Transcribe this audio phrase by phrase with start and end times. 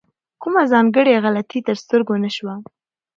[0.41, 2.55] کومه ځانګړې غلطي تر سترګو نه شوه.